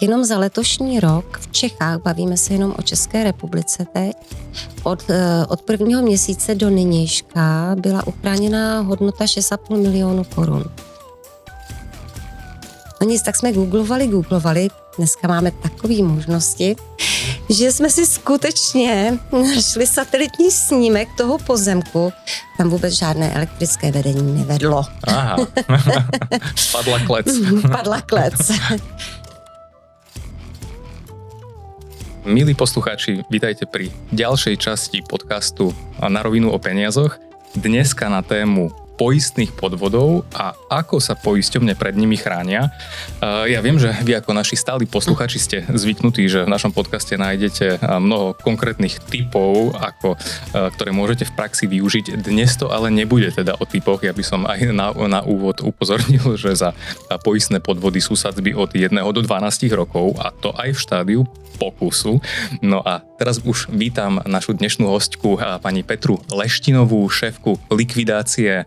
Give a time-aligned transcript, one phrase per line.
[0.00, 4.16] tak jenom za letošní rok v Čechách, bavíme se jenom o České republice teď,
[4.82, 10.64] od, eh, od prvního měsíce do nynějška byla uchráněna hodnota 6,5 milionů korun.
[13.00, 14.68] No nic, tak jsme googlovali, googlovali,
[14.98, 16.76] dneska máme takové možnosti,
[17.50, 22.12] že jsme si skutečně našli satelitní snímek toho pozemku.
[22.58, 24.84] Tam vůbec žádné elektrické vedení nevedlo.
[25.04, 25.36] Aha,
[26.72, 27.26] padla klec.
[27.72, 28.52] Padla klec.
[32.30, 37.18] Milí poslucháči, vítajte pri ďalšej časti podcastu Na rovinu o peniazoch.
[37.58, 42.68] Dneska na tému poistných podvodov a ako sa poisťovne pred nimi chránia.
[43.24, 47.80] Ja viem, že vy ako naši stáli posluchači ste zvyknutí, že v našom podcaste nájdete
[47.80, 50.20] mnoho konkrétnych typov, ako,
[50.52, 52.20] ktoré môžete v praxi využiť.
[52.20, 54.04] Dnes to ale nebude teda o typoch.
[54.04, 56.76] Ja by som aj na, na úvod upozornil, že za
[57.24, 61.20] poistné podvody sú sadzby od 1 do 12 rokov a to aj v štádiu
[61.60, 62.24] pokusu.
[62.64, 68.64] No a teraz už vítam našu dnešnú hostku, pani Petru Leštinovú, šéfku likvidácie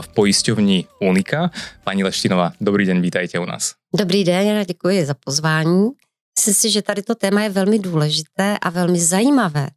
[0.00, 1.50] v poisťovni Unika.
[1.84, 3.74] Pani Leštinová, dobrý den, vítajte u nás.
[3.96, 5.90] Dobrý den, já děkuji za pozvání.
[6.38, 9.68] Myslím si, že tady to téma je velmi důležité a velmi zajímavé.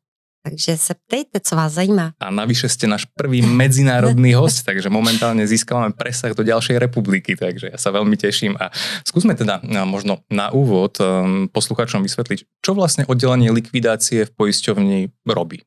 [0.45, 2.13] Takže se ptejte, co vás zajímá.
[2.21, 7.73] A navyše ste náš prvý medzinárodný host, takže momentálne získavame presah do ďalšej republiky, takže
[7.73, 8.53] ja sa veľmi teším.
[8.61, 8.69] A
[9.01, 15.65] skúsme teda možno na úvod um, posluchačom vysvetliť, čo vlastne oddelenie likvidácie v poisťovni robí.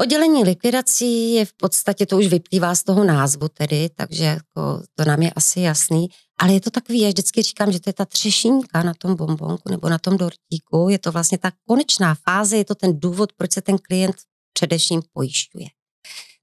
[0.00, 5.04] Oddělení likvidací je v podstatě, to už vyplývá z toho názvu tedy, takže jako to
[5.04, 6.08] nám je asi jasný,
[6.40, 9.70] ale je to takový, já vždycky říkám, že to je ta třešínka na tom bombonku
[9.70, 13.52] nebo na tom dortíku, je to vlastně ta konečná fáze, je to ten důvod, proč
[13.52, 14.16] se ten klient
[14.52, 15.66] především pojišťuje.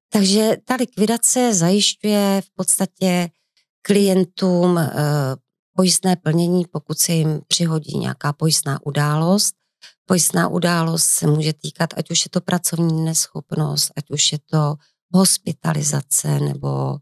[0.09, 3.29] Takže ta likvidace zajišťuje v podstatě
[3.81, 4.91] klientům e,
[5.75, 9.53] pojistné plnění, pokud se jim přihodí nějaká pojistná událost,
[10.05, 14.75] Pojistná událost se může týkat, ať už je to pracovní neschopnost, ať už je to
[15.13, 16.97] hospitalizace nebo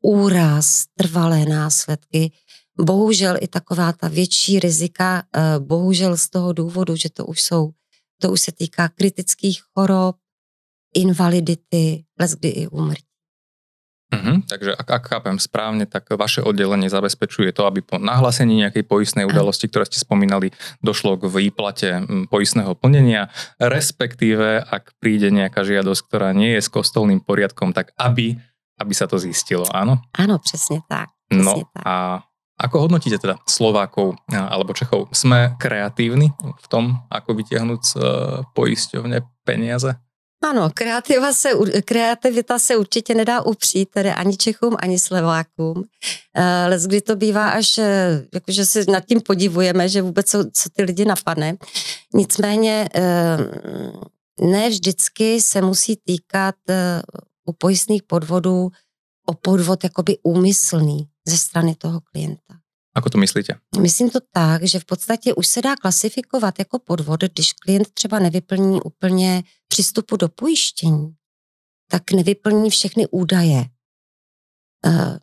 [0.00, 2.32] úraz, trvalé následky.
[2.80, 7.70] Bohužel i taková ta větší rizika, eh, bohužel z toho důvodu, že to už jsou,
[8.20, 10.16] to už se týká kritických chorob,
[10.94, 13.13] invalidity, les kdy i úmrtí.
[14.14, 18.86] Uh-huh, takže ak, ak chápem správne, tak vaše oddelenie zabezpečuje to, aby po nahlásení nejakej
[18.86, 26.00] poistnej udalosti, ktoré ste spomínali, došlo k výplate poistného plnenia, respektíve ak príde nejaká žiadosť,
[26.06, 28.38] ktorá nie je s kostolným poriadkom, tak aby,
[28.78, 29.98] aby sa to zistilo, áno?
[30.14, 31.10] Áno, presne tak.
[31.34, 31.82] No Presne tak.
[31.82, 31.94] a
[32.54, 35.10] ako hodnotíte teda Slovákov alebo Čechov?
[35.10, 37.92] Sme kreatívni v tom, ako vytiahnuť z
[38.54, 39.98] poisťovne peniaze?
[40.50, 41.50] Ano, kreativa se,
[41.84, 45.84] kreativita se určitě nedá upřít, tedy ani Čechům, ani Slovákům.
[46.34, 50.68] Ale kdy to bývá až, eh, jakože si nad tím podivujeme, že vůbec co, co
[50.72, 51.56] ty lidi napadne.
[52.14, 53.38] Nicméně eh,
[54.40, 57.02] ne vždycky se musí týkat eh,
[57.44, 58.70] u pojistných podvodů
[59.26, 62.63] o podvod jakoby úmyslný ze strany toho klienta.
[62.94, 63.54] Ako to myslíte?
[63.80, 68.18] Myslím to tak, že v podstatě už se dá klasifikovat jako podvod, když klient třeba
[68.18, 71.14] nevyplní úplně přístupu do pojištění,
[71.90, 73.64] tak nevyplní všechny údaje.
[74.86, 75.16] Uh,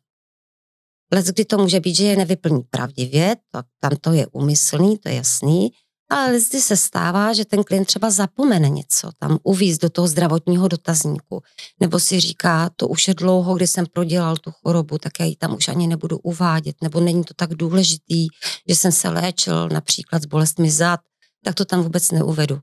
[1.13, 5.09] Lec, kdy to může být, že je nevyplní pravdivě, tak tam to je úmyslný, to
[5.09, 5.69] je jasný,
[6.11, 10.67] ale zde se stává, že ten klient třeba zapomene něco, tam uvíz do toho zdravotního
[10.67, 11.41] dotazníku,
[11.79, 15.35] nebo si říká, to už je dlouho, kdy jsem prodělal tu chorobu, tak já ji
[15.35, 18.27] tam už ani nebudu uvádět, nebo není to tak důležitý,
[18.67, 20.99] že jsem se léčil například s bolestmi zad,
[21.43, 22.59] tak to tam vůbec neuvedu.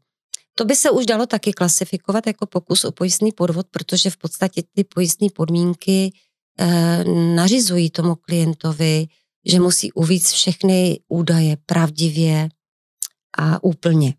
[0.55, 4.63] To by se už dalo taky klasifikovat jako pokus o pojistný podvod, protože v podstatě
[4.75, 6.13] ty pojistné podmínky
[6.59, 7.05] eh,
[7.35, 9.07] nařizují tomu klientovi,
[9.47, 12.49] že musí uvíct všechny údaje pravdivě,
[13.35, 14.17] a úplne.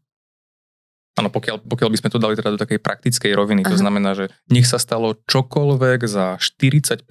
[1.20, 3.72] Áno, pokiaľ, pokiaľ by sme to dali teda do takej praktickej roviny, Aha.
[3.74, 7.04] to znamená, že nech sa stalo čokoľvek za 40-50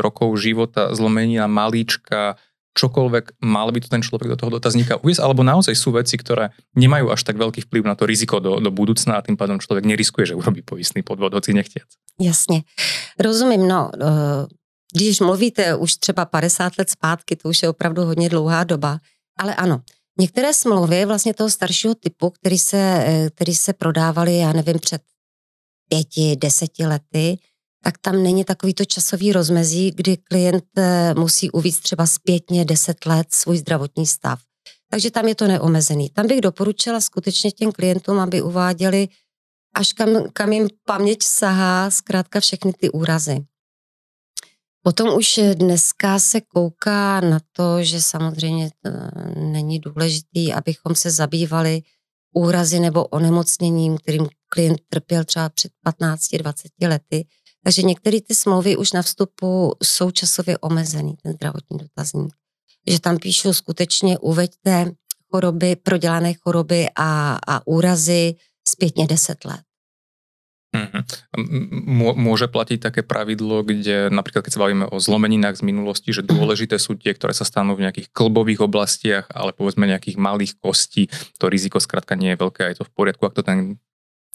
[0.00, 2.40] rokov života, zlomenia malíčka,
[2.72, 6.54] čokoľvek, mal by to ten človek do toho dotazníka uviesť, alebo naozaj sú veci, ktoré
[6.78, 9.84] nemajú až tak veľký vplyv na to riziko do, do budúcna a tým pádom človek
[9.84, 11.90] neriskuje, že urobí poistný podvod, hoci nechtiac.
[12.20, 12.62] Jasně.
[13.18, 14.46] Rozumím, no, eh,
[14.94, 18.98] když mluvíte už třeba 50 let zpátky, to už je opravdu hodně dlouhá doba,
[19.38, 19.80] ale ano,
[20.20, 25.02] Některé smlouvy vlastně toho staršího typu, který se, eh, který se prodávaly, já nevím, před
[25.88, 27.38] pěti, deseti lety,
[27.84, 33.26] tak tam není takovýto časový rozmezí, kdy klient eh, musí uvíct třeba zpětně deset let
[33.30, 34.40] svůj zdravotní stav.
[34.90, 36.10] Takže tam je to neomezený.
[36.10, 39.08] Tam bych doporučila skutečně těm klientům, aby uváděli,
[39.74, 43.44] až kam, kam jim paměť sahá, zkrátka všechny ty úrazy.
[44.82, 48.70] Potom už dneska se kouká na to, že samozřejmě
[49.36, 51.82] není důležitý, abychom se zabývali
[52.34, 56.52] úrazy nebo onemocněním, kterým klient trpěl třeba před 15-20
[56.88, 57.26] lety.
[57.64, 62.34] Takže některé ty smlouvy už na vstupu jsou časově omezený, ten zdravotní dotazník.
[62.86, 64.92] Že tam píšou skutečně uveďte
[65.30, 68.34] choroby, prodělané choroby a, a úrazy
[68.68, 69.60] zpětně 10 let.
[70.70, 72.14] Mm-hmm.
[72.14, 76.78] Môže platiť také pravidlo, kde napríklad keď sa bavíme o zlomeninách z minulosti, že dôležité
[76.78, 81.10] sú tie, ktoré sa stanú v nejakých klbových oblastiach, ale povedzme nejakých malých kostí,
[81.42, 83.82] to riziko zkrátka nie je veľké a je to v poriadku, ak to ten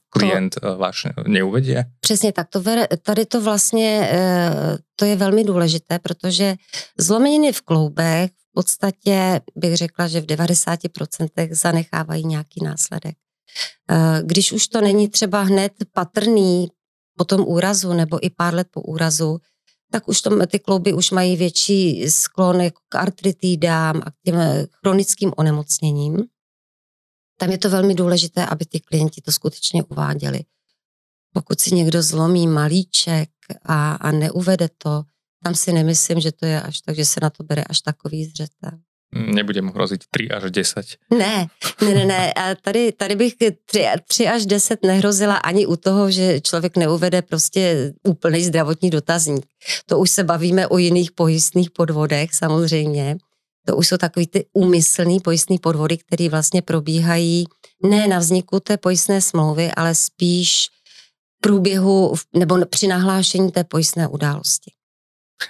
[0.10, 1.86] klient to, eh, váš neuvedie?
[2.00, 2.48] Přesně tak.
[2.50, 6.56] To ver, tady to vlastně, eh, to je velmi důležité, protože
[7.00, 13.16] zlomeniny v kloubech v podstatě bych řekla, že v 90% zanechávají nějaký následek.
[13.92, 16.68] Eh, když už to není třeba hned patrný
[17.18, 19.40] po tom úrazu nebo i pár let po úrazu,
[19.92, 24.36] tak už to, ty klouby už mají větší sklon jako k artritidám a k těm
[24.72, 26.24] chronickým onemocněním.
[27.38, 30.40] Tam je to velmi důležité, aby ty klienti to skutečně uváděli.
[31.34, 33.30] Pokud si někdo zlomí malíček
[33.64, 35.04] a, a neuvede to,
[35.44, 38.26] tam si nemyslím, že to je až tak, že se na to bere až takový
[38.26, 38.72] zřetel.
[39.16, 40.86] Nebude mu hrozit 3 až 10.
[41.18, 41.48] Ne,
[41.82, 42.34] ne, ne, ne.
[42.34, 43.34] A tady, tady bych
[43.66, 49.46] 3, 3 až 10 nehrozila ani u toho, že člověk neuvede prostě úplný zdravotní dotazník.
[49.86, 53.18] To už se bavíme o jiných pojistných podvodech samozřejmě.
[53.68, 57.46] To už jsou takový ty úmyslný pojistný podvody, které vlastně probíhají
[57.84, 60.68] ne na vzniku té pojistné smlouvy, ale spíš
[61.42, 64.72] průběhu nebo při nahlášení té pojistné události.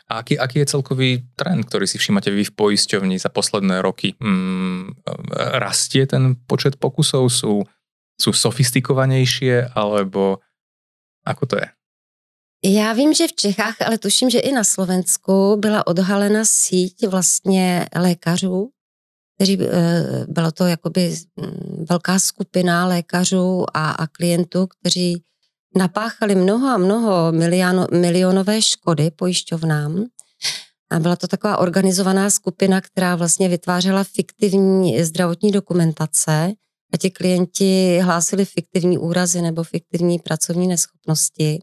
[0.10, 4.18] A aký, aký je celkový trend, ktorý si všímate vy v poisťovni za posledné roky?
[4.18, 4.98] Mm,
[5.62, 7.30] rastie ten počet pokusov?
[7.30, 7.62] Sú,
[8.18, 9.78] sú sofistikovanejšie?
[9.78, 10.42] Alebo
[11.26, 11.68] ako to je?
[12.66, 17.88] Já vím, že v Čechách, ale tuším, že i na Slovensku byla odhalena síť vlastně
[17.96, 18.70] lékařů,
[19.36, 25.24] kteří, eh, bylo to jakoby mm, velká skupina lékařů a, a klientů, kteří
[25.78, 30.06] napáchali mnoho a mnoho miliono, milionové škody pojišťovnám.
[30.92, 36.54] A byla to taková organizovaná skupina, která vlastně vytvářela fiktivní zdravotní dokumentace
[36.94, 41.60] a ti klienti hlásili fiktivní úrazy nebo fiktivní pracovní neschopnosti.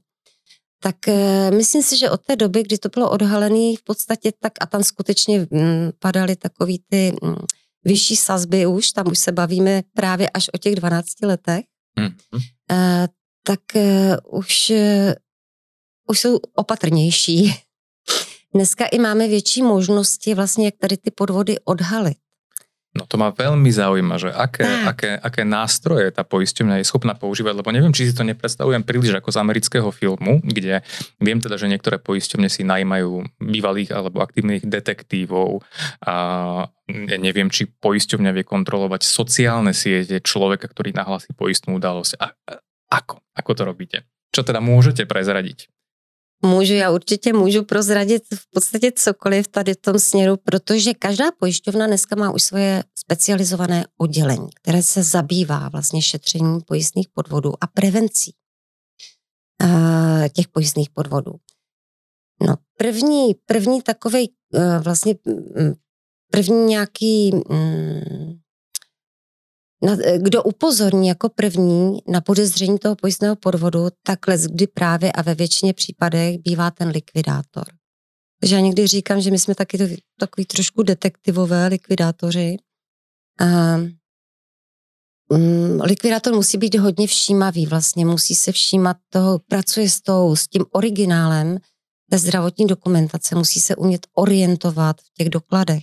[0.82, 4.52] Tak e, myslím si, že od té doby, kdy to bylo odhalené v podstatě tak
[4.60, 7.36] a tam skutečně mm, padaly takový ty mm,
[7.84, 11.64] vyšší sazby už, tam už se bavíme právě až o těch 12 letech,
[11.98, 13.08] mm-hmm.
[13.42, 15.12] Tak uh, už, uh,
[16.06, 17.54] už jsou opatrnější.
[18.54, 22.18] Dneska i máme větší možnosti vlastně, jak tady ty podvody odhalit.
[22.92, 27.64] No to ma veľmi zaujíma, že aké, aké, aké nástroje tá poisťovňa je schopná používať,
[27.64, 30.84] lebo neviem, či si to nepredstavujem príliš ako z amerického filmu, kde
[31.16, 35.64] viem teda, že niektoré poisťovne si najmajú bývalých alebo aktívnych detektívov
[36.04, 36.14] a
[36.92, 42.20] ja neviem, či poisťovňa vie kontrolovať sociálne siete človeka, ktorý nahlasí poistnú udalosť.
[42.20, 42.36] A,
[42.92, 43.24] Ako?
[43.32, 44.04] Ako to robíte?
[44.36, 45.62] Čo teda můžete prezradit?
[46.44, 51.86] Můžu, já určitě můžu prozradit v podstatě cokoliv tady v tom směru, protože každá pojišťovna
[51.86, 58.34] dneska má už svoje specializované oddělení, které se zabývá vlastně šetřením pojistných podvodů a prevencí
[59.62, 61.32] uh, těch pojistných podvodů.
[62.46, 65.72] No, první, první takový uh, vlastně mm,
[66.30, 68.40] první nějaký um,
[69.82, 74.18] na, kdo upozorní jako první na podezření toho pojistného podvodu, tak
[74.50, 77.64] kdy právě a ve většině případech bývá ten likvidátor.
[78.40, 79.84] Takže já někdy říkám, že my jsme taky to,
[80.18, 82.56] takový trošku detektivové likvidátoři.
[83.40, 83.76] A,
[85.30, 90.48] um, likvidátor musí být hodně všímavý, vlastně musí se všímat toho, pracuje s, tou, s
[90.48, 91.58] tím originálem
[92.10, 95.82] té zdravotní dokumentace, musí se umět orientovat v těch dokladech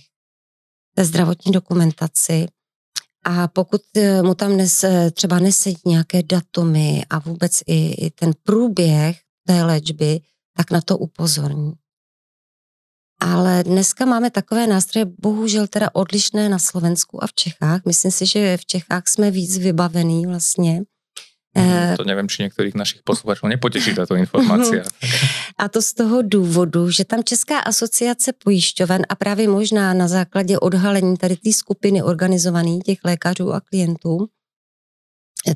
[0.94, 2.46] té zdravotní dokumentaci
[3.24, 8.10] a pokud eh, mu tam nes, eh, třeba nesedí nějaké datumy a vůbec i, i
[8.10, 10.20] ten průběh té léčby,
[10.56, 11.72] tak na to upozorní.
[13.22, 17.80] Ale dneska máme takové nástroje, bohužel teda odlišné na Slovensku a v Čechách.
[17.86, 20.82] Myslím si, že v Čechách jsme víc vybavení vlastně
[21.96, 24.82] to nevím, či některých našich posluchačů nepotěší tato informace.
[25.58, 30.58] A to z toho důvodu, že tam Česká asociace pojišťoven a právě možná na základě
[30.58, 34.28] odhalení tady té skupiny organizovaných těch lékařů a klientů,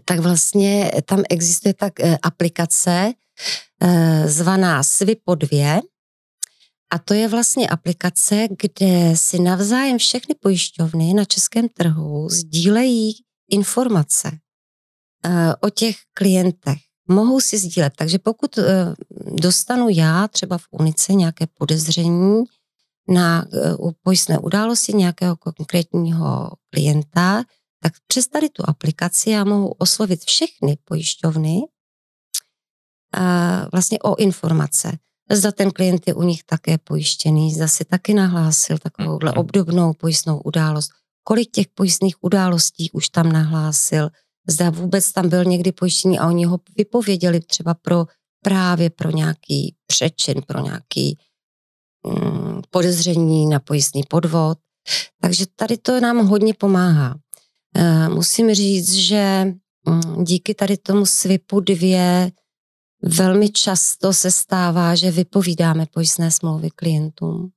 [0.04, 3.12] tak vlastně tam existuje tak eh, aplikace
[3.82, 5.80] eh, zvaná SWIPO 2,
[6.94, 13.14] a to je vlastně aplikace, kde si navzájem všechny pojišťovny na českém trhu sdílejí
[13.50, 14.30] informace.
[14.32, 14.43] Eh,
[15.60, 16.78] o těch klientech.
[17.08, 17.92] mohou si sdílet.
[17.96, 18.94] Takže pokud eh,
[19.32, 22.44] dostanu já třeba v Unice nějaké podezření
[23.08, 27.44] na eh, pojistné události nějakého konkrétního klienta,
[27.82, 31.60] tak přes tady tu aplikaci já mohu oslovit všechny pojišťovny
[33.72, 34.98] vlastně o informace.
[35.30, 39.38] Zda ten klient je u nich také pojištěný, zda si taky nahlásil takovouhle mhm.
[39.38, 40.90] obdobnou pojistnou událost,
[41.24, 44.10] kolik těch pojistných událostí už tam nahlásil,
[44.48, 48.06] zda vůbec tam byl někdy pojištěný a oni ho vypověděli třeba pro
[48.44, 51.18] právě pro nějaký přečin, pro nějaký
[52.06, 54.58] mm, podezření na pojistný podvod.
[55.20, 57.14] Takže tady to nám hodně pomáhá.
[57.76, 59.44] E, musím říct, že
[59.88, 62.32] mm, díky tady tomu SWIPu dvě
[63.02, 67.50] velmi často se stává, že vypovídáme pojistné smlouvy klientům.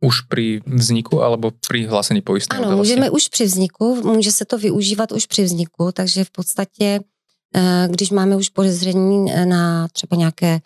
[0.00, 2.64] Už při vzniku alebo při hlásení pojistného?
[2.64, 7.00] Ano, můžeme už při vzniku, může se to využívat už při vzniku, takže v podstatě,
[7.54, 10.60] eh, když máme už podezření eh, na třeba nějaké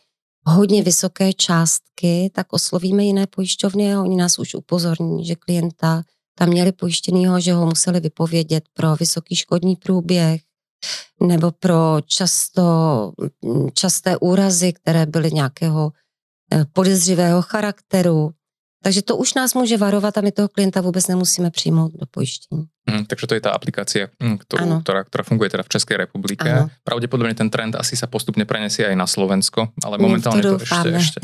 [0.46, 6.02] hodně vysoké částky, tak oslovíme jiné pojišťovny a oni nás už upozorní, že klienta
[6.38, 10.40] tam měli pojištěnýho, že ho museli vypovědět pro vysoký škodní průběh
[11.20, 12.62] nebo pro často,
[13.44, 15.92] mm, časté úrazy, které byly nějakého
[16.52, 18.30] eh, podezřivého charakteru,
[18.82, 22.64] takže to už nás může varovat a my toho klienta vůbec nemusíme přijmout do pojištění.
[22.90, 24.08] Mm, takže to je ta aplikace,
[24.38, 26.52] kterou, která, která funguje teda v České republice.
[26.52, 26.70] Ano.
[26.84, 30.58] Pravděpodobně ten trend asi se postupně prenesie i na Slovensko, ale momentálně to,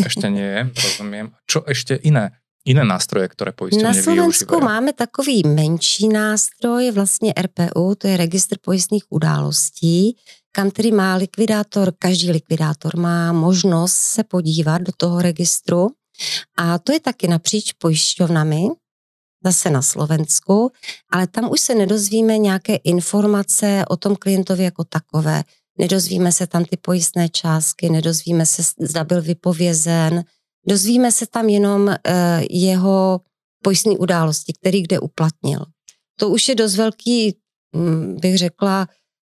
[0.04, 1.30] ještě, nie je, rozumím.
[1.46, 2.30] Čo ještě jiné?
[2.68, 4.74] Jiné nástroje, které pojišťovně Na Slovensku využívají.
[4.74, 10.16] máme takový menší nástroj, vlastně RPU, to je registr pojistných událostí,
[10.52, 15.88] kam tedy má likvidátor, každý likvidátor má možnost se podívat do toho registru
[16.56, 18.68] a to je taky napříč pojišťovnami,
[19.44, 20.72] zase na Slovensku,
[21.12, 25.42] ale tam už se nedozvíme nějaké informace o tom klientovi jako takové.
[25.78, 30.24] Nedozvíme se tam ty pojistné částky, nedozvíme se, zda byl vypovězen,
[30.68, 31.94] dozvíme se tam jenom uh,
[32.50, 33.20] jeho
[33.62, 35.64] pojistné události, který kde uplatnil.
[36.18, 37.36] To už je dost velký,
[37.76, 38.88] hm, bych řekla,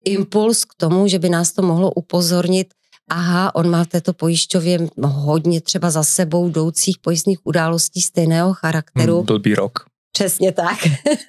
[0.05, 2.75] impuls k tomu, že by nás to mohlo upozornit
[3.12, 9.16] aha, on má v této pojišťově hodně třeba za sebou jdoucích pojistných událostí stejného charakteru.
[9.16, 9.78] Hmm, blbý rok.
[10.12, 10.78] Přesně tak.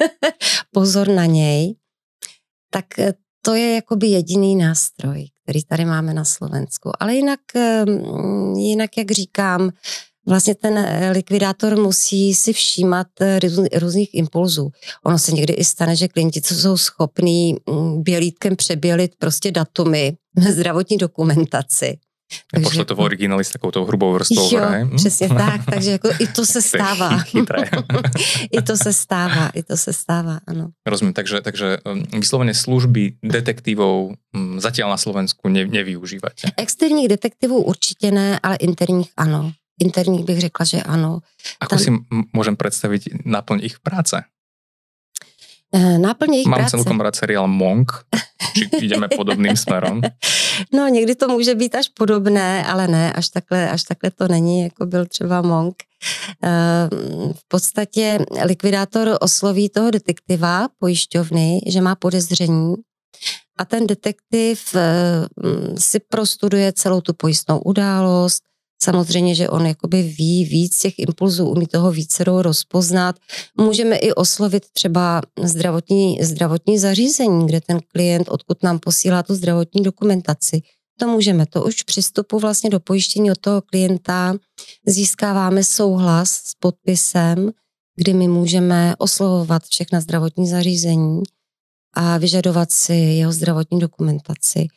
[0.71, 1.75] Pozor na něj.
[2.69, 3.13] Tak eh,
[3.45, 6.91] to je jakoby jediný nástroj, který tady máme na Slovensku.
[6.99, 9.69] Ale jinak, ehm, jinak jak říkám,
[10.27, 13.39] vlastně ten eh, likvidátor musí si všímat eh,
[13.79, 14.71] různých impulzů.
[15.05, 20.13] Ono se někdy i stane, že klienti, co jsou schopní mm, bělítkem přebělit prostě datumy,
[20.49, 21.97] zdravotní dokumentaci.
[22.51, 24.49] Takže Pošle to v origináli s takovou tou hrubou vrstvou.
[24.51, 27.09] Jo, hra, přesně tak, takže jako i to se stává.
[28.51, 30.69] I to se stává, i to se stává, ano.
[30.87, 36.51] Rozumím, takže, takže um, vysloveně služby detektivů um, zatím na Slovensku ne, nevyužíváte.
[36.57, 39.51] Externích detektivů určitě ne, ale interních ano.
[39.83, 41.19] Interních bych řekla, že ano.
[41.59, 41.79] Ako Tam...
[41.79, 41.91] si
[42.33, 44.23] můžem představit náplň ich práce?
[45.75, 46.77] Eh, náplň jejich Mám práce.
[46.77, 47.91] celkom rád seriál Monk,
[48.53, 50.01] či jdeme podobným směrem?
[50.73, 54.63] No, někdy to může být až podobné, ale ne, až takhle, až takhle to není,
[54.63, 55.75] jako byl třeba Monk.
[56.43, 56.89] Eh,
[57.33, 62.75] v podstatě likvidátor osloví toho detektiva, pojišťovny, že má podezření
[63.57, 64.81] a ten detektiv eh,
[65.77, 68.43] si prostuduje celou tu pojistnou událost,
[68.81, 73.15] Samozřejmě, že on jakoby ví víc těch impulzů, umí toho více rozpoznat.
[73.57, 79.83] Můžeme i oslovit třeba zdravotní, zdravotní zařízení, kde ten klient, odkud nám posílá tu zdravotní
[79.83, 80.61] dokumentaci.
[80.99, 84.35] To můžeme, to už přistupu vlastně do pojištění od toho klienta
[84.87, 87.51] získáváme souhlas s podpisem,
[87.95, 91.23] kdy my můžeme oslovovat všechna zdravotní zařízení
[91.93, 94.67] a vyžadovat si jeho zdravotní dokumentaci.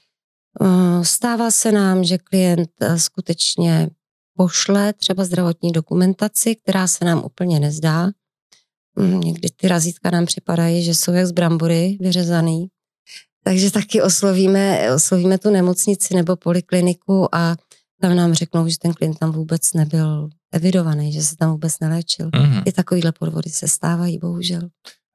[0.63, 3.89] Eh, stává se nám, že klient eh, skutečně
[4.37, 8.11] pošle třeba zdravotní dokumentaci, která se nám úplně nezdá.
[8.99, 12.67] Mm, někdy ty razítka nám připadají, že jsou jak z brambory vyřezaný.
[13.45, 17.57] Takže taky oslovíme, oslovíme tu nemocnici nebo polikliniku a
[18.01, 22.31] tam nám řeknou, že ten klient tam vůbec nebyl evidovaný, že se tam vůbec neléčil.
[22.31, 22.63] Mm-hmm.
[22.67, 24.61] I takovýhle podvody se stávají, bohužel.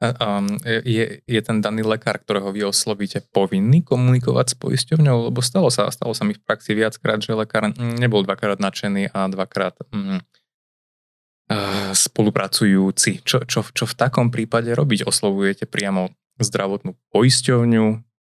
[0.01, 5.29] Um, je, je ten daný lekár, ktorého vy oslovíte, povinný komunikovať s poisťovňou?
[5.29, 9.29] Lebo stalo sa, stalo sa mi v praxi viackrát, že lekár nebol dvakrát nadšený a
[9.29, 13.21] dvakrát um, uh, spolupracujúci.
[13.21, 15.05] Čo, čo, čo v takom prípade robiť?
[15.05, 16.09] Oslovujete priamo
[16.41, 17.85] zdravotnú poisťovňu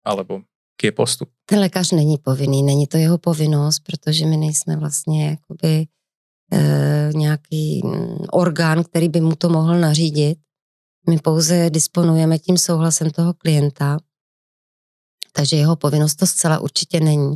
[0.03, 0.43] alebo
[0.75, 1.29] jaký je postup?
[1.46, 5.88] Ten lékař není povinný, není to jeho povinnost, protože my nejsme vlastně jakoby
[6.53, 10.38] e, nějaký mm, orgán, který by mu to mohl nařídit.
[11.10, 13.98] My pouze disponujeme tím souhlasem toho klienta,
[15.31, 17.36] takže jeho povinnost to zcela určitě není.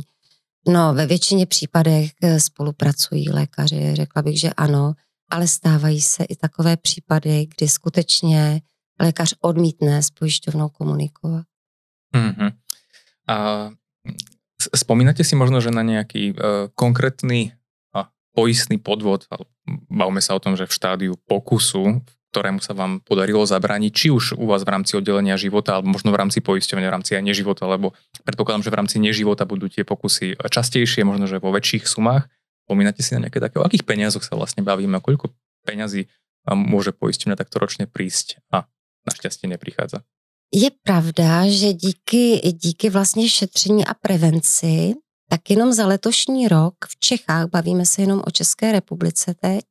[0.68, 4.94] No, ve většině případech eh, spolupracují lékaři, řekla bych, že ano,
[5.30, 8.60] ale stávají se i takové případy, kdy skutečně
[9.00, 11.44] lékař odmítne s pojišťovnou komunikovat.
[12.14, 12.52] Mm-hmm.
[13.28, 13.36] A
[14.74, 17.52] spomínate si možno, že na nejaký uh, konkrétny
[17.94, 19.28] uh, poistný podvod,
[19.92, 24.36] bavme sa o tom, že v štádiu pokusu, ktorému sa vám podarilo zabrániť, či už
[24.36, 27.64] u vás v rámci oddelenia života, alebo možno v rámci poisťovne, v rámci aj neživota,
[27.64, 32.28] lebo predpokladám, že v rámci neživota budú tie pokusy častejšie, možno že vo väčších sumách.
[32.68, 35.32] Pomínate si na nejaké také, o akých peniazoch sa vlastne bavíme, koľko
[35.64, 36.12] peňazí
[36.48, 38.68] môže poisťovňa takto ročne prísť a
[39.08, 40.04] našťastie neprichádza?
[40.52, 44.94] Je pravda, že díky, díky vlastně šetření a prevenci,
[45.28, 49.64] tak jenom za letošní rok v Čechách, bavíme se jenom o České republice teď,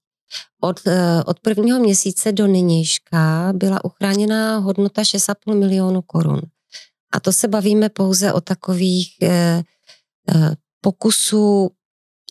[0.61, 6.41] od, eh, od prvního měsíce do nynějška byla uchráněna hodnota 6,5 milionů korun.
[7.13, 9.63] A to se bavíme pouze o takových eh,
[10.35, 11.69] eh, pokusů,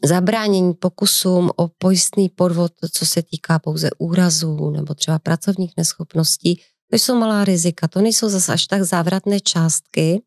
[0.05, 6.61] zabránění pokusům o pojistný podvod, co se týká pouze úrazů nebo třeba pracovních neschopností.
[6.91, 10.23] To jsou malá rizika, to nejsou zase až tak závratné částky,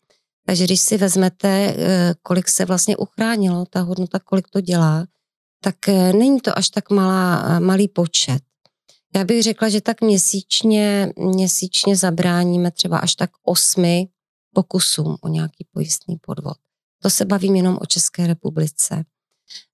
[0.45, 5.05] takže když si vezmete, eh, kolik se vlastně uchránilo, ta hodnota, kolik to dělá,
[5.61, 8.41] tak eh, není to až tak malá, eh, malý počet.
[9.15, 14.07] Já bych řekla, že tak měsíčně, měsíčně zabráníme třeba až tak osmi
[14.53, 16.57] pokusům o nějaký pojistný podvod.
[17.01, 19.03] To se bavím jenom o České republice.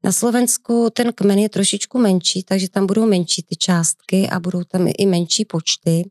[0.04, 4.64] Na Slovensku ten kmen je trošičku menší, takže tam budou menší ty částky a budou
[4.64, 6.10] tam i menší počty.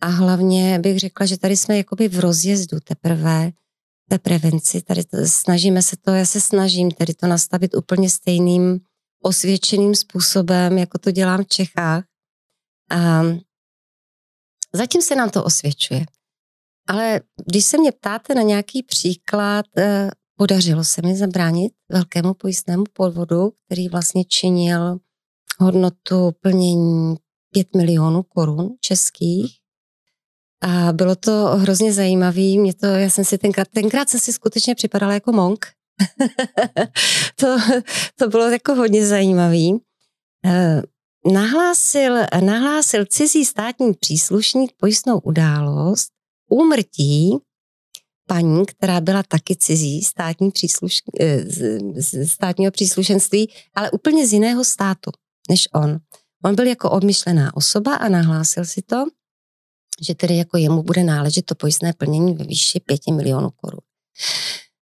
[0.00, 3.52] A hlavně bych řekla, že tady jsme jakoby v rozjezdu teprve
[4.08, 4.82] té prevenci.
[4.82, 8.80] Tady to, snažíme se to, já se snažím tady to nastavit úplně stejným
[9.22, 12.04] osvědčeným způsobem, jako to dělám v Čechách.
[12.90, 13.22] A
[14.74, 16.06] zatím se nám to osvědčuje.
[16.88, 22.84] Ale když se mě ptáte na nějaký příklad, eh, podařilo se mi zabránit velkému pojistnému
[22.92, 24.98] podvodu, který vlastně činil
[25.58, 27.16] hodnotu plnění
[27.50, 29.58] 5 milionů korun českých.
[30.62, 32.40] A bylo to hrozně zajímavé.
[32.40, 35.66] Mě to, já jsem si tenkrát, tenkrát jsem si skutečně připadala jako monk,
[37.36, 37.56] to,
[38.14, 39.80] to bylo jako hodně zajímavý.
[40.46, 40.82] Eh,
[41.32, 46.08] nahlásil, nahlásil cizí státní příslušník pojistnou událost
[46.50, 47.38] úmrtí
[48.28, 51.44] paní, která byla taky cizí státní přísluš, eh,
[52.26, 55.10] státního příslušenství, ale úplně z jiného státu
[55.50, 55.98] než on.
[56.44, 59.04] On byl jako obmyšlená osoba a nahlásil si to,
[60.06, 63.80] že tedy jako jemu bude náležet to pojistné plnění ve výši 5 milionů korun.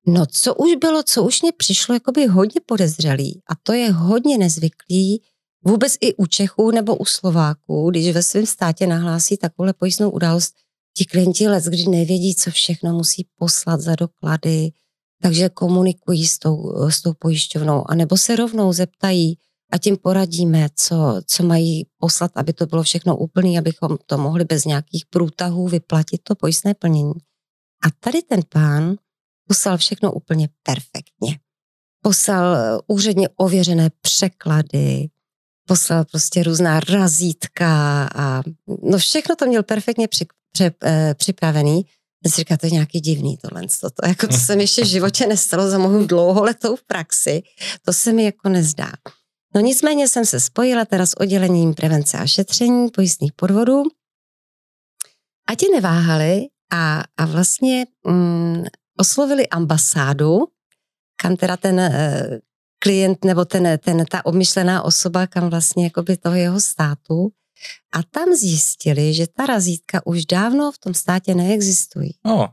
[0.09, 4.39] No, co už bylo, co už mě přišlo jakoby hodně podezřelý a to je hodně
[4.39, 5.23] nezvyklý
[5.65, 10.55] vůbec i u Čechů nebo u Slováků, když ve svém státě nahlásí takovou pojistnou událost,
[10.97, 14.71] ti klienti let, kdy nevědí, co všechno musí poslat za doklady,
[15.23, 19.39] takže komunikují s tou, s tou pojišťovnou, anebo se rovnou zeptají
[19.73, 24.45] a tím poradíme, co, co mají poslat, aby to bylo všechno úplné, abychom to mohli
[24.45, 27.15] bez nějakých průtahů vyplatit to pojistné plnění.
[27.87, 28.97] A tady ten pán
[29.49, 31.39] poslal všechno úplně perfektně.
[32.03, 35.09] Poslal eh, úředně ověřené překlady,
[35.69, 37.69] poslal prostě různá razítka
[38.15, 38.43] a
[38.83, 41.87] no všechno to měl perfektně při, při, eh, připravený.
[42.25, 43.63] Já si říká, to je nějaký divný tohle.
[43.81, 47.43] To, to, jako to se mi ještě v životě nestalo za mou dlouholetou praxi.
[47.85, 48.93] To se mi jako nezdá.
[49.55, 53.83] No nicméně jsem se spojila teda s oddělením prevence a šetření pojistných podvodů
[55.49, 58.65] a ti neváhali a, a vlastně mm,
[58.97, 60.39] oslovili ambasádu,
[61.23, 62.39] kam teda ten uh,
[62.79, 67.33] klient nebo ten, ten, ta obmyšlená osoba, kam vlastně jakoby toho jeho státu,
[67.93, 72.11] a tam zjistili, že ta razítka už dávno v tom státě neexistují.
[72.23, 72.47] Oh.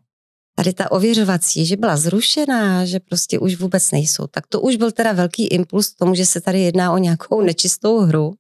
[0.56, 4.28] Tady ta ověřovací, že byla zrušená, že prostě už vůbec nejsou.
[4.28, 7.42] Tak to už byl teda velký impuls k tomu, že se tady jedná o nějakou
[7.42, 8.34] nečistou hru.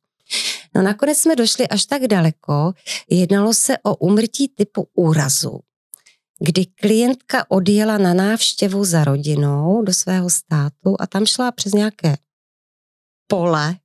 [0.75, 2.73] No nakonec jsme došli až tak daleko,
[3.09, 5.59] jednalo se o umrtí typu úrazu
[6.39, 12.17] kdy klientka odjela na návštěvu za rodinou do svého státu a tam šla přes nějaké
[13.27, 13.75] pole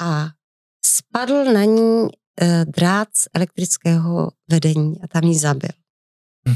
[0.00, 0.28] a
[0.86, 2.08] spadl na ní
[2.40, 5.70] e, drát z elektrického vedení a tam ji zabil.
[6.48, 6.54] Hm.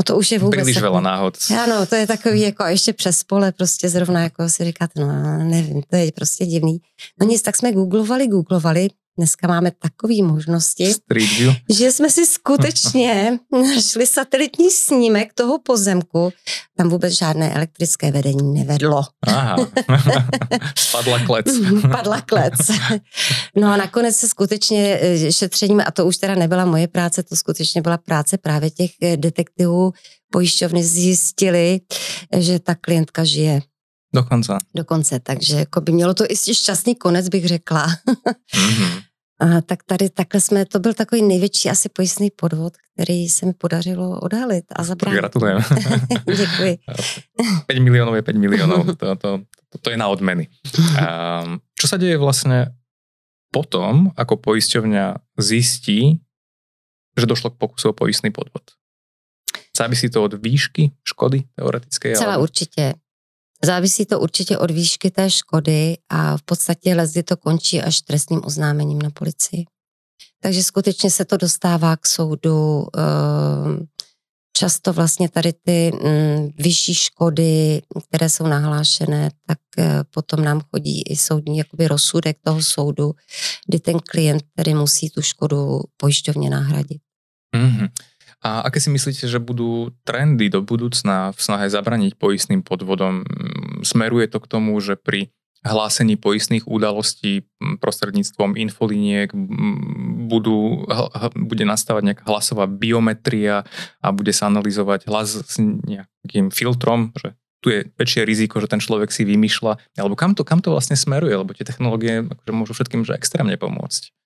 [0.00, 0.60] No to už je vůbec...
[0.64, 1.36] Příliš veľa náhod.
[1.52, 5.06] Ano, to je takový jako ještě přes pole, prostě zrovna jako si říkáte, no
[5.44, 6.80] nevím, to je prostě divný.
[7.20, 8.88] No nic, tak jsme googlovali, googlovali,
[9.20, 10.92] dneska máme takové možnosti,
[11.70, 16.32] že jsme si skutečně našli satelitní snímek toho pozemku.
[16.76, 19.02] Tam vůbec žádné elektrické vedení nevedlo.
[19.26, 19.56] Aha.
[20.92, 21.46] Padla klec.
[21.92, 22.54] Padla klec.
[23.56, 27.36] No a nakonec se skutečně eh, šetřením, a to už teda nebyla moje práce, to
[27.36, 29.92] skutečně byla práce právě těch eh, detektivů,
[30.32, 31.80] pojišťovny zjistili,
[32.36, 33.60] že ta klientka žije
[34.14, 34.52] Dokonce.
[34.74, 37.86] Dokonce, takže jako by mělo to i šťastný konec, bych řekla.
[37.86, 39.02] mm-hmm.
[39.40, 43.52] A tak tady takhle jsme, to byl takový největší asi pojistný podvod, který se mi
[43.52, 45.18] podařilo odhalit a zabránit.
[45.18, 45.58] Gratulujem.
[46.36, 46.78] Děkuji.
[47.66, 50.48] 5 milionů je 5 milionů, to, to, to, to je na odmeny.
[51.00, 51.44] A
[51.78, 52.76] čo sa deje vlastne
[53.48, 56.20] potom, ako poisťovňa zistí,
[57.16, 58.76] že došlo k pokusu o poistný podvod?
[59.72, 62.12] Závisí to od výšky škody teoretické?
[62.12, 62.42] Celá ale...
[62.42, 62.94] určitě.
[63.64, 68.40] Závisí to určitě od výšky té škody a v podstatě lezdy to končí až trestním
[68.44, 69.64] oznámením na policii.
[70.42, 72.86] Takže skutečně se to dostává k soudu.
[72.96, 73.86] Ehm,
[74.56, 81.02] často vlastně tady ty mm, vyšší škody, které jsou nahlášené, tak eh, potom nám chodí
[81.02, 83.12] i soudní jakoby rozsudek toho soudu,
[83.68, 87.02] kdy ten klient který musí tu škodu pojišťovně nahradit.
[87.56, 87.88] Mm-hmm.
[88.40, 93.24] A aké si myslíte, že budú trendy do budúcna v snahe zabraniť poistným podvodom?
[93.84, 95.28] Smeruje to k tomu, že pri
[95.60, 99.28] hlásení poistných udalostí prostredníctvom infoliniek
[100.24, 100.88] budú,
[101.36, 103.68] bude nastávať nejaká hlasová biometria
[104.00, 108.80] a bude sa analyzovať hlas s nejakým filtrom, že tu je väčšie riziko, že ten
[108.80, 112.72] človek si vymýšľa, alebo kam to, kam to vlastne smeruje, lebo tie technológie akože môžu
[112.72, 114.16] všetkým že extrémne pomôcť.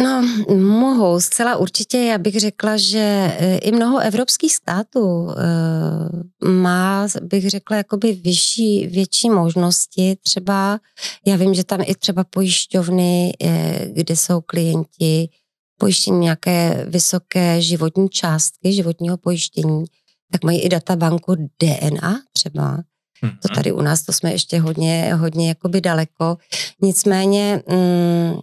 [0.00, 0.22] No,
[0.56, 1.98] mohou, zcela určitě.
[1.98, 2.98] Já bych řekla, že
[3.38, 10.16] e, i mnoho evropských států e, má, bych řekla, jakoby vyšší, větší možnosti.
[10.22, 10.80] Třeba,
[11.26, 15.28] já vím, že tam i třeba pojišťovny, e, kde jsou klienti
[15.78, 19.84] pojištění nějaké vysoké životní částky, životního pojištění,
[20.32, 22.82] tak mají i databanku DNA třeba.
[23.20, 23.54] To mhm.
[23.54, 26.36] tady u nás, to jsme ještě hodně, hodně jakoby daleko.
[26.82, 28.38] Nicméně, mm,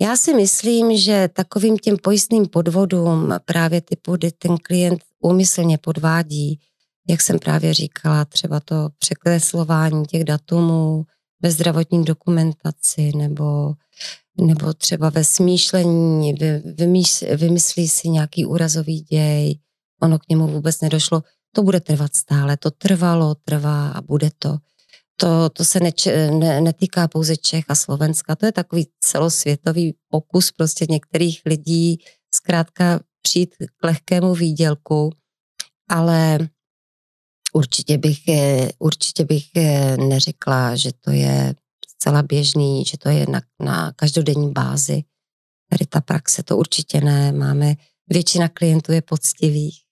[0.00, 6.60] já si myslím, že takovým těm pojistným podvodům právě typu, kdy ten klient úmyslně podvádí,
[7.08, 11.04] jak jsem právě říkala, třeba to překreslování těch datumů
[11.42, 13.74] ve zdravotní dokumentaci nebo,
[14.40, 16.34] nebo třeba ve smýšlení,
[17.36, 19.58] vymyslí si nějaký úrazový děj,
[20.02, 24.58] ono k němu vůbec nedošlo, to bude trvat stále, to trvalo, trvá a bude to
[25.20, 30.52] to, to se neč, ne, netýká pouze Čech a Slovenska, to je takový celosvětový pokus
[30.52, 31.98] prostě některých lidí
[32.34, 35.12] zkrátka přijít k lehkému výdělku,
[35.90, 36.48] ale
[37.52, 41.54] určitě bych, eh, určitě bych eh, neřekla, že to je
[41.88, 45.02] zcela běžný, že to je na, na každodenní bázi.
[45.70, 47.74] Tady ta praxe to určitě ne, máme,
[48.10, 49.88] většina klientů je poctivých.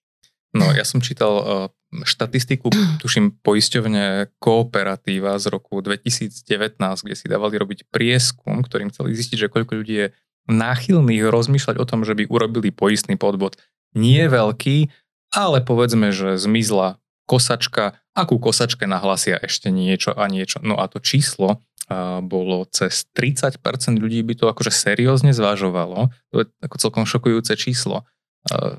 [0.57, 1.45] No, ja som čítal uh,
[1.91, 2.69] štatistiku,
[3.01, 6.33] tuším, poisťovne Kooperatíva z roku 2019,
[6.79, 10.07] kde si dávali robiť prieskum, ktorým chceli zistiť, že koľko ľudí je
[10.47, 13.59] náchylných rozmýšľať o tom, že by urobili poistný podvod.
[13.95, 14.87] Nie veľký,
[15.35, 20.63] ale povedzme, že zmizla kosačka, akú kosačke nahlasia ešte niečo a niečo.
[20.63, 21.59] No a to číslo
[22.23, 23.63] bolo cez 30%
[23.95, 26.11] ľudí by to akože seriózne zvažovalo.
[26.31, 28.03] To je ako celkom šokujúce číslo.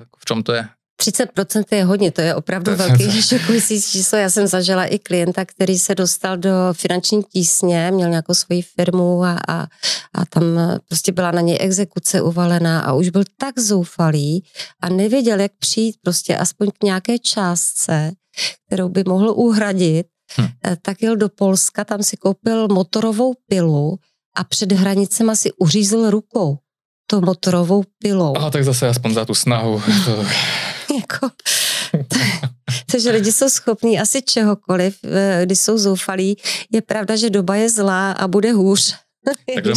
[0.09, 0.65] V čom to je?
[1.03, 4.19] 30% je hodně, to je opravdu velký šokující číslo.
[4.19, 9.25] Já jsem zažila i klienta, který se dostal do finanční tísně, měl nějakou svoji firmu
[9.25, 9.67] a, a,
[10.15, 10.45] a tam
[10.89, 14.45] prostě byla na něj exekuce uvalená a už byl tak zoufalý
[14.83, 18.13] a nevěděl, jak přijít prostě aspoň k nějaké částce,
[18.67, 20.07] kterou by mohl uhradit,
[20.41, 20.47] hm.
[20.67, 23.99] Eh, tak jel do Polska, tam si koupil motorovou pilu
[24.37, 26.59] a před hranicema si uřízl rukou
[27.11, 28.37] to motorovou pilou.
[28.37, 29.83] A tak zase aspoň za tu snahu.
[30.99, 31.31] Jako,
[32.91, 36.37] takže lidi jsou schopní asi čehokoliv, eh, když jsou zoufalí.
[36.73, 38.97] Je pravda, že doba je zlá a bude hůř.
[39.55, 39.75] Takže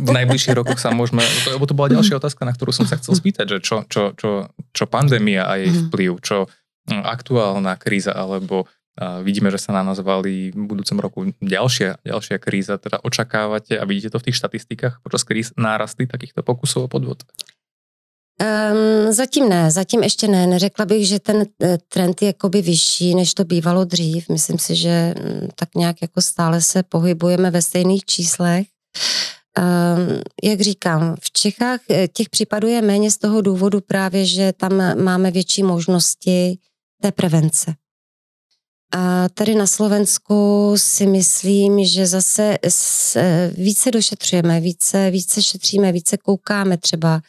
[0.00, 3.12] v najbližších rokoch sa môžeme, to, to bola ďalšia otázka, na ktorú som sa chcel
[3.12, 5.80] spýtať, že čo, čo, čo, čo pandémia a jej mhm.
[5.90, 6.48] vplyv, čo
[6.88, 11.98] hm, aktuálna kríza, alebo a vidíme, že sa na nás valí v budúcom roku ďalšia,
[12.06, 12.78] ďalšia kríza.
[12.78, 17.26] Teda očakávate a vidíte to v tých štatistikách počas kríz nárasty takýchto pokusov o podvod?
[18.42, 20.46] Um, zatím ne, zatím ještě ne.
[20.46, 24.28] Neřekla bych, že ten eh, trend je jakoby vyšší, než to bývalo dřív.
[24.28, 28.66] Myslím si, že mm, tak nějak jako stále se pohybujeme ve stejných číslech.
[29.58, 34.52] Um, jak říkám, v Čechách eh, těch případů je méně z toho důvodu právě, že
[34.52, 36.58] tam máme větší možnosti
[37.02, 37.74] té prevence.
[38.96, 42.58] A tady na Slovensku si myslím, že zase
[43.16, 47.20] eh, více došetřujeme, více, více šetříme, více koukáme třeba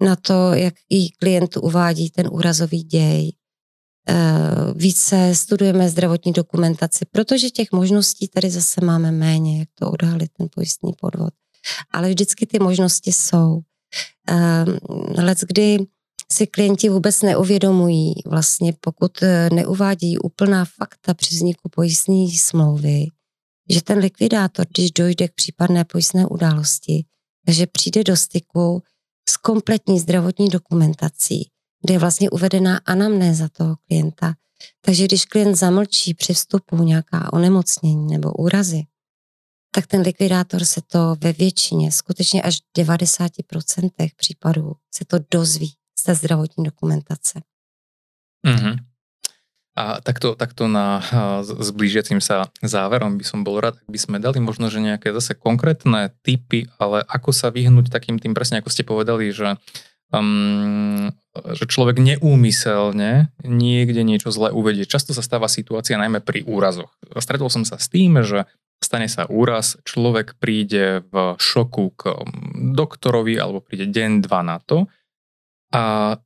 [0.00, 3.32] na to, jak i klient uvádí ten úrazový děj.
[4.08, 10.30] Eh, více studujeme zdravotní dokumentaci, protože těch možností tady zase máme méně, jak to odhalit,
[10.32, 11.34] ten pojistný podvod.
[11.90, 13.60] Ale vždycky ty možnosti jsou.
[14.28, 14.64] Eh,
[15.22, 15.78] Lec kdy
[16.32, 23.06] si klienti vůbec neuvědomují, vlastně pokud eh, neuvádí úplná fakta při vzniku pojistné smlouvy,
[23.70, 27.04] že ten likvidátor, když dojde k případné pojistné události,
[27.46, 28.82] takže přijde do styku
[29.28, 31.50] s kompletní zdravotní dokumentací,
[31.82, 34.34] kde je vlastně uvedená anamnéza toho klienta.
[34.80, 38.82] Takže když klient zamlčí při vstupu nějaká onemocnění nebo úrazy,
[39.74, 45.74] tak ten likvidátor se to ve většině, skutečně až v 90% případů se to dozví
[45.98, 47.42] z té zdravotní dokumentace.
[48.46, 48.76] Mm-hmm.
[49.76, 51.04] A takto, takto na
[51.44, 55.36] zblížiacím sa záverom by som bol rád, ak by sme dali možno, že nejaké zase
[55.36, 59.60] konkrétne typy, ale ako sa vyhnúť takým tým, presne ako ste povedali, že
[60.16, 61.12] um,
[61.52, 64.88] že človek neúmyselne niekde niečo zle uvedie.
[64.88, 66.88] Často sa stáva situácia najmä pri úrazoch.
[67.20, 68.48] Stretol som sa s tým, že
[68.80, 72.16] stane sa úraz, človek príde v šoku k
[72.72, 74.88] doktorovi alebo príde deň, dva na to
[75.72, 76.16] a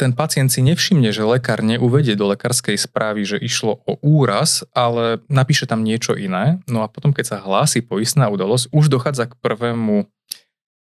[0.00, 5.20] ten pacient si nevšimne, že lekár neuvedie do lekárskej správy, že išlo o úraz, ale
[5.28, 6.58] napíše tam niečo iné.
[6.66, 10.08] No a potom, keď sa hlási poistná udalosť, už dochádza k prvému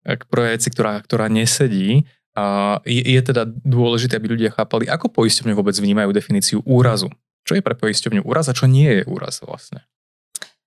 [0.06, 2.06] k prvej veci, ktorá, ktorá nesedí.
[2.36, 7.10] A je, je teda dôležité, aby ľudia chápali, ako poisťovne vôbec vnímajú definíciu úrazu.
[7.48, 9.88] Čo je pre poisťovňu úraz a čo nie je úraz vlastne?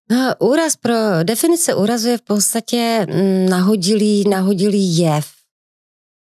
[0.08, 5.37] No, úraz pro definice úrazu je v podstatě mm, nahodilý, nahodilý jev.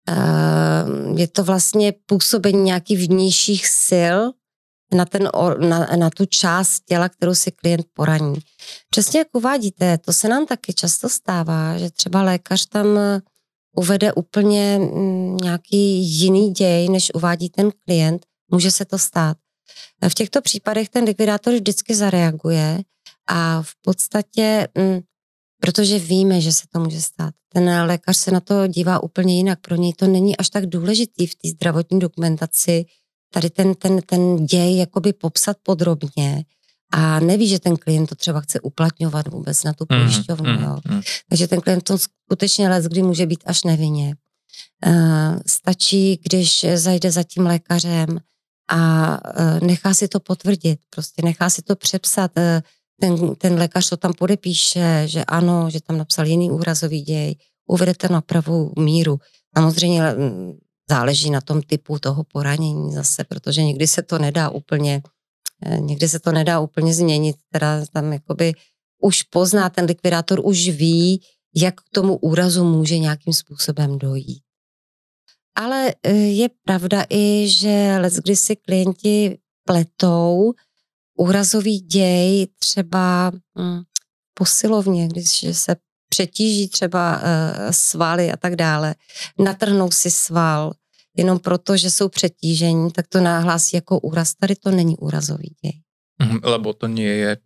[0.08, 4.18] Ehm, je to vlastně působení nějakých vnějších sil
[4.94, 8.34] na, ten, na, na tu část těla, kterou si klient poraní.
[8.90, 12.86] Přesně jak uvádíte, to se nám taky často stává, že třeba lékař tam
[13.76, 18.26] uvede úplně mm, nějaký jiný děj, než uvádí ten klient.
[18.50, 19.36] Může se to stát.
[20.08, 22.80] V těchto případech ten likvidátor vždycky zareaguje
[23.26, 25.00] a v podstatě, mm,
[25.64, 29.60] protože víme, že se to může stát, ten lékař se na to dívá úplně jinak.
[29.60, 32.84] Pro něj to není až tak důležitý v té zdravotní dokumentaci,
[33.34, 36.44] tady ten, ten, ten děj jakoby popsat podrobně
[36.92, 40.52] a neví, že ten klient to třeba chce uplatňovat vůbec na tu mhm, pojišťovnu.
[40.52, 40.78] Mm, jo.
[40.88, 41.00] Mm.
[41.28, 44.14] Takže ten klient to skutečně let, kdy může být až nevinně.
[44.86, 48.20] Uh, stačí, když zajde za tím lékařem
[48.68, 52.30] a uh, nechá si to potvrdit, prostě nechá si to přepsat.
[52.36, 52.60] Uh,
[53.00, 57.34] ten, ten lékař to tam podepíše, že ano, že tam napsal jiný úrazový děj,
[57.66, 59.18] uvedete na pravou míru.
[59.56, 60.52] Samozřejmě mm,
[60.90, 65.02] záleží na tom typu toho poranění zase, protože někdy se to nedá úplně,
[65.66, 68.52] eh, někdy se to nedá úplně změnit, teda tam jakoby
[69.02, 71.20] už pozná, ten likvidátor už ví,
[71.56, 74.42] jak k tomu úrazu může nějakým způsobem dojít.
[75.54, 80.52] Ale eh, je pravda i, že let, kdy si klienti pletou
[81.18, 83.82] úrazový děj třeba hm,
[84.34, 85.76] posilovně, když se
[86.08, 87.26] přetíží třeba uh,
[87.70, 88.94] svaly a tak dále,
[89.38, 90.72] natrhnou si sval,
[91.16, 94.34] jenom proto, že jsou přetížení, tak to nahlásí jako úraz.
[94.34, 95.80] Tady to není úrazový děj.
[96.22, 97.36] Mhm, lebo to nie je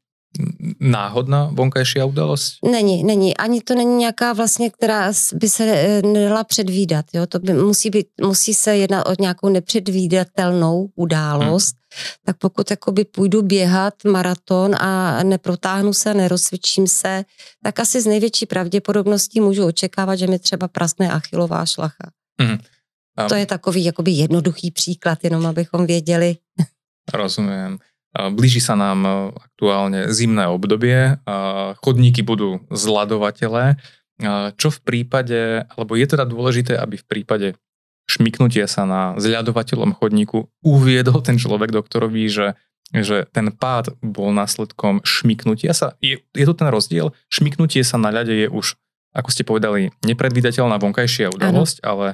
[0.81, 2.55] náhodná vonkajší udalost?
[2.64, 3.37] Není, není.
[3.37, 7.07] Ani to není nějaká vlastně, která by se eh, nedala předvídat.
[7.14, 7.27] Jo?
[7.27, 11.75] To by, musí, být, musí se jednat o nějakou nepředvídatelnou událost.
[11.75, 12.03] Hmm.
[12.25, 17.25] Tak pokud jakoby půjdu běhat maraton a neprotáhnu se, nerozcvičím se,
[17.62, 22.11] tak asi z největší pravděpodobností můžu očekávat, že mi třeba praskne achilová šlacha.
[22.41, 22.59] Hmm.
[23.29, 26.37] To je takový jakoby jednoduchý příklad, jenom abychom věděli.
[27.14, 27.79] Rozumím.
[28.19, 31.23] Blíži sa nám e, aktuálne zimné obdobie,
[31.83, 33.79] chodníky budú zladovatele.
[34.59, 37.49] Čo v prípade, alebo je teda dôležité, aby v prípade
[38.09, 42.57] šmiknutia sa na zľadovateľom chodníku uviedol ten človek doktorovi, že,
[42.91, 45.95] že ten pád bol následkom šmiknutia sa.
[46.01, 47.13] Je, je to ten rozdiel?
[47.29, 48.81] Šmiknutie sa na ľade je už,
[49.13, 51.89] ako ste povedali, nepredvídateľná vonkajšia udalosť, ano.
[51.93, 52.07] ale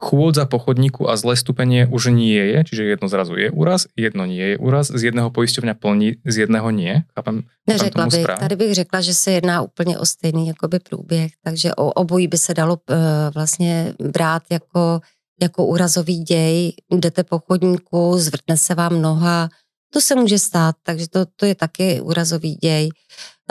[0.00, 4.24] chôdza po chodníku a zlé stupenie už nie je, čiže jedno zrazu je úraz, jedno
[4.24, 7.04] nie je úraz, z jedného pojišťovňa plní, z jedného nie.
[7.12, 11.74] Chápem, Neřekla bych, tady bych řekla, že se jedná úplně o stejný jakoby průběh, takže
[11.74, 12.96] o obojí by se dalo uh,
[13.34, 15.00] vlastně brát jako,
[15.42, 19.48] jako úrazový děj, jdete po chodníku, zvrtne se vám noha,
[19.92, 22.88] to se může stát, takže to, to je taky úrazový děj.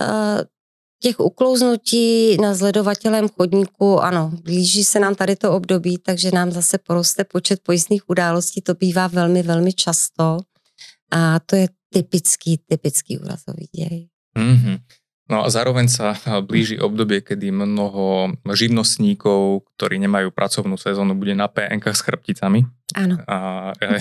[0.01, 0.41] Uh,
[0.99, 6.77] těch uklouznutí na zledovatelém chodníku, ano, blíží se nám tady to období, takže nám zase
[6.77, 10.37] poroste počet pojistných událostí, to bývá velmi, velmi často
[11.11, 14.07] a to je typický, typický úrazový děj.
[14.37, 14.77] Mm-hmm.
[15.29, 21.45] No a zároveň sa blíži obdobie, kedy mnoho živnostníkov, ktorí nemajú pracovnú sezónu, bude na
[21.45, 22.65] PNK s chrbticami.
[22.97, 23.21] Áno.
[23.29, 23.37] A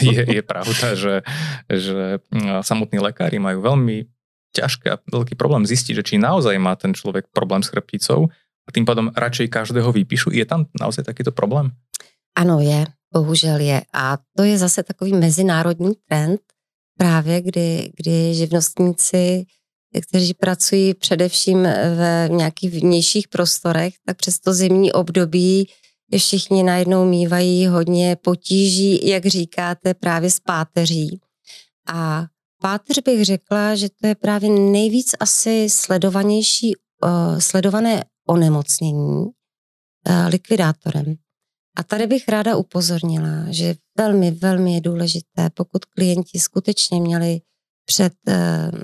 [0.01, 1.21] je, je pravda, že,
[1.69, 2.25] že
[2.65, 4.09] samotní lekári majú veľmi
[4.53, 8.29] ťažké a veľký problém zistiť, že či naozaj má ten človek problém s chrbticou
[8.65, 10.33] a tým pádom radšej každého vypíšu.
[10.33, 11.73] Je tam naozaj takýto problém?
[12.37, 12.87] Ano, je.
[13.13, 13.83] Bohužel je.
[13.93, 16.41] A to je zase takový mezinárodní trend,
[16.99, 19.45] právě kdy, kdy živnostníci,
[20.09, 21.63] kteří pracují především
[21.97, 25.69] ve nějakých vnějších prostorech, tak přes to zimní období
[26.17, 31.21] všichni najednou mývají hodně potíží, jak říkáte, právě s páteří.
[31.89, 32.25] A
[32.61, 39.33] páteř bych řekla, že to je právě nejvíc asi sledovanější, uh, sledované onemocnění uh,
[40.29, 41.15] likvidátorem.
[41.77, 47.41] A tady bych ráda upozornila, že velmi, velmi je důležité, pokud klienti skutečně měli
[47.85, 48.81] před, uh,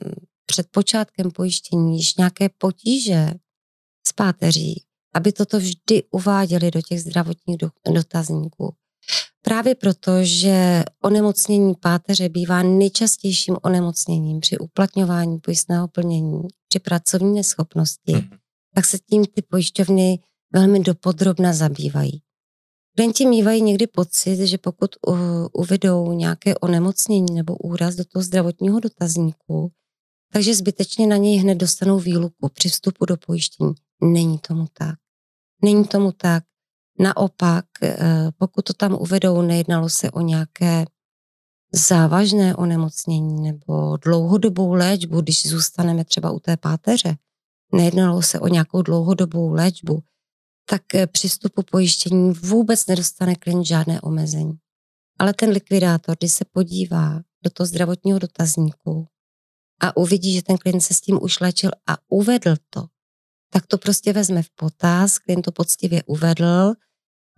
[0.47, 3.31] před počátkem pojištění již nějaké potíže
[4.07, 4.85] s páteří,
[5.15, 7.57] aby toto vždy uváděli do těch zdravotních
[7.95, 8.75] dotazníků.
[9.45, 18.13] Právě proto, že onemocnění páteře bývá nejčastějším onemocněním při uplatňování pojistného plnění, při pracovní neschopnosti,
[18.13, 18.29] mm.
[18.75, 20.19] tak se tím ty pojišťovny
[20.53, 22.23] velmi dopodrobna zabývají.
[22.97, 24.91] Klienti mývají někdy pocit, že pokud
[25.53, 29.73] uvedou nějaké onemocnění nebo úraz do toho zdravotního dotazníku,
[30.33, 33.75] takže zbytečně na něj hned dostanou výluku při vstupu do pojištění.
[34.03, 34.95] Není tomu tak.
[35.63, 36.45] Není tomu tak.
[36.99, 40.85] Naopak, eh, pokud to tam uvedou, nejednalo se o nějaké
[41.73, 47.17] závažné onemocnění nebo dlouhodobou léčbu, když zůstaneme třeba u té páteře,
[47.73, 50.03] nejednalo se o nějakou dlouhodobou léčbu,
[50.69, 54.59] tak eh, při vstupu pojištění vůbec nedostane klient žádné omezení.
[55.19, 59.07] Ale ten likvidátor, když se podívá do toho zdravotního dotazníku
[59.81, 62.87] a uvidí, že ten klient se s tím už léčil a uvedl to,
[63.55, 66.73] tak to prostě vezme v potaz, klient to poctivě uvedl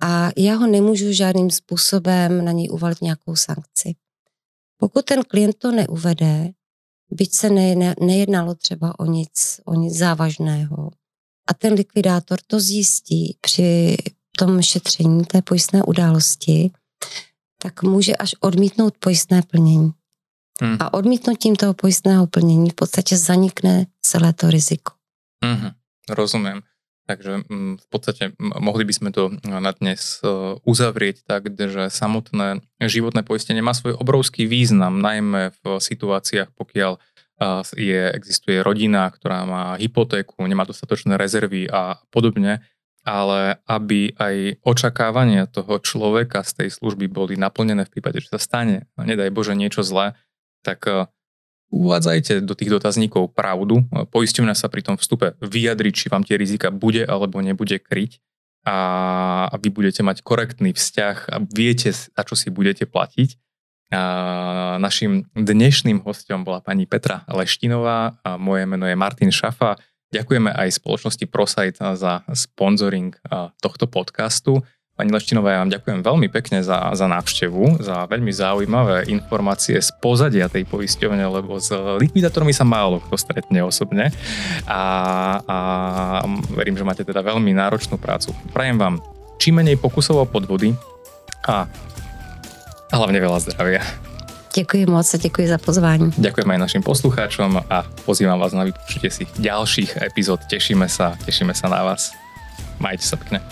[0.02, 3.94] a já ho nemůžu žádným způsobem na něj uvalit nějakou sankci.
[4.76, 6.50] Pokud ten klient to neuvede,
[7.10, 10.90] byť se ne, nejednalo třeba o nic, o nic závažného,
[11.48, 13.96] a ten likvidátor to zjistí při
[14.38, 16.70] tom šetření té pojistné události,
[17.62, 19.90] tak může až odmítnout pojistné plnění.
[20.62, 20.76] Hmm.
[20.80, 24.92] A odmítnutím toho pojistného plnění v podstatě zanikne celé to riziko.
[25.44, 25.70] Hmm.
[26.06, 26.62] Rozumiem.
[27.06, 32.66] Takže mm, v podstate mohli by sme to na dnes e, uzavrieť tak, že samotné
[32.82, 36.98] životné poistenie má svoj obrovský význam, najmä v situáciách, pokiaľ
[37.76, 42.64] je, existuje rodina, ktorá má hypotéku, nemá dostatočné rezervy a podobne,
[43.06, 48.40] ale aby aj očakávania toho človeka z tej služby boli naplnené v prípade, že sa
[48.40, 50.16] stane, nedaj Bože, niečo zlé,
[50.64, 51.06] tak e,
[51.70, 53.84] uvádzajte do tých dotazníkov pravdu.
[53.90, 58.22] Poisťovňa sa pri tom vstupe vyjadri, či vám tie rizika bude alebo nebude kryť
[58.66, 63.38] a vy budete mať korektný vzťah a viete, za čo si budete platiť.
[63.94, 64.02] A
[64.82, 69.78] našim dnešným hostom bola pani Petra Leštinová a moje meno je Martin Šafa.
[70.10, 73.14] Ďakujeme aj spoločnosti ProSite za sponsoring
[73.62, 74.66] tohto podcastu.
[74.96, 79.92] Pani Leštinová, ja vám ďakujem veľmi pekne za, za návštevu, za veľmi zaujímavé informácie z
[80.00, 81.68] pozadia tej poisťovne, lebo s
[82.00, 84.08] likvidátormi sa málo kto stretne osobne
[84.64, 84.80] a,
[85.44, 85.58] a
[86.56, 88.32] verím, že máte teda veľmi náročnú prácu.
[88.56, 89.04] Prajem vám
[89.36, 90.72] čím menej pokusov o podvody
[91.44, 91.68] a,
[92.88, 93.84] a hlavne veľa zdravia.
[94.56, 96.16] Děkuji moc a děkuji za pozvání.
[96.16, 100.40] Ďakujem aj našim poslucháčom a pozývam vás na vypočutie si ďalších epizód.
[100.48, 102.16] Tešíme sa, tešíme sa na vás.
[102.80, 103.44] Majte sa pekne.